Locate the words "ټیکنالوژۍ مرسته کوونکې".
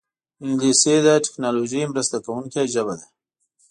1.25-2.61